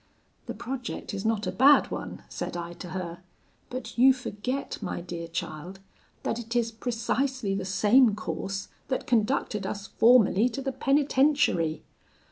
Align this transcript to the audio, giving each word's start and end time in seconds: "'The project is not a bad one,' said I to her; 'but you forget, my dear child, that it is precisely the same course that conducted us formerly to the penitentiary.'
"'The 0.47 0.55
project 0.55 1.13
is 1.13 1.23
not 1.23 1.45
a 1.45 1.51
bad 1.51 1.91
one,' 1.91 2.23
said 2.27 2.57
I 2.57 2.73
to 2.73 2.89
her; 2.89 3.19
'but 3.69 3.99
you 3.99 4.13
forget, 4.13 4.79
my 4.81 4.99
dear 4.99 5.27
child, 5.27 5.77
that 6.23 6.39
it 6.39 6.55
is 6.55 6.71
precisely 6.71 7.53
the 7.53 7.65
same 7.65 8.15
course 8.15 8.69
that 8.87 9.05
conducted 9.05 9.67
us 9.67 9.85
formerly 9.85 10.49
to 10.49 10.61
the 10.63 10.71
penitentiary.' 10.71 11.83